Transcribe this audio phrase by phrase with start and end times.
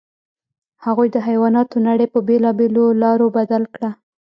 [0.85, 3.89] هغوی د حیواناتو نړۍ په بېلابېلو لارو بدل کړه.